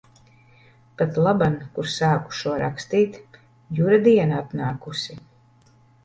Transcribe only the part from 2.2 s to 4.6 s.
šo rakstīt, Jura diena